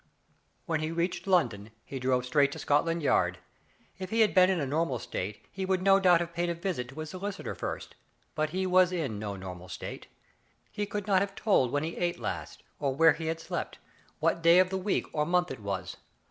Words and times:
When 0.65 0.79
he 0.79 0.89
reached 0.89 1.27
London 1.27 1.69
he 1.85 1.99
drove 1.99 2.25
straight 2.25 2.51
to 2.53 2.57
Scotland 2.57 3.03
Yard. 3.03 3.37
If 3.99 4.09
he 4.09 4.21
had 4.21 4.33
been 4.33 4.49
in 4.49 4.59
a 4.59 4.65
normal 4.65 4.97
state 4.97 5.45
he 5.51 5.63
would 5.63 5.83
no 5.83 5.99
doubt 5.99 6.21
have 6.21 6.33
paid 6.33 6.49
a 6.49 6.55
visit 6.55 6.89
to 6.89 6.99
his 7.01 7.11
solic 7.13 7.35
itors 7.37 7.57
first, 7.57 7.93
but 8.33 8.49
he 8.49 8.65
was 8.65 8.91
in 8.91 9.19
no 9.19 9.35
normal 9.35 9.69
state. 9.69 10.07
He 10.71 10.87
could 10.87 11.05
not 11.05 11.19
have 11.21 11.35
told 11.35 11.71
when 11.71 11.83
he 11.83 11.97
ate 11.97 12.17
last, 12.19 12.63
or 12.79 12.95
where 12.95 13.13
he 13.13 13.27
had 13.27 13.39
slept; 13.39 13.77
what 14.19 14.41
day 14.41 14.57
of 14.57 14.71
the 14.71 14.77
week 14.79 15.05
or 15.13 15.23
month 15.23 15.51
it 15.51 15.59
was. 15.59 15.97